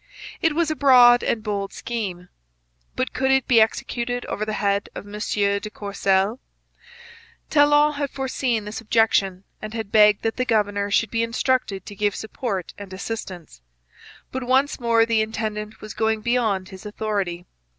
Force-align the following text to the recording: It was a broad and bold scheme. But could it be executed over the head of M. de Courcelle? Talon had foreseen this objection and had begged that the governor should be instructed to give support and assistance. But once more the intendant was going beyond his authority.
It 0.41 0.55
was 0.55 0.71
a 0.71 0.75
broad 0.75 1.23
and 1.23 1.43
bold 1.43 1.73
scheme. 1.73 2.29
But 2.95 3.13
could 3.13 3.29
it 3.29 3.47
be 3.47 3.61
executed 3.61 4.25
over 4.25 4.45
the 4.45 4.53
head 4.53 4.89
of 4.95 5.05
M. 5.05 5.13
de 5.19 5.69
Courcelle? 5.69 6.39
Talon 7.51 7.93
had 7.93 8.09
foreseen 8.09 8.65
this 8.65 8.81
objection 8.81 9.43
and 9.61 9.75
had 9.75 9.91
begged 9.91 10.23
that 10.23 10.37
the 10.37 10.43
governor 10.43 10.89
should 10.89 11.11
be 11.11 11.21
instructed 11.21 11.85
to 11.85 11.95
give 11.95 12.15
support 12.15 12.73
and 12.79 12.91
assistance. 12.91 13.61
But 14.31 14.41
once 14.47 14.79
more 14.79 15.05
the 15.05 15.21
intendant 15.21 15.81
was 15.81 15.93
going 15.93 16.21
beyond 16.21 16.69
his 16.69 16.83
authority. 16.83 17.45